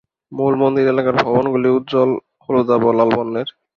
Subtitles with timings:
[0.31, 2.09] মূল মন্দির এলাকার ভবনগুলি উজ্জ্বল
[2.43, 3.47] হলুদাভ ও লাল বর্ণের।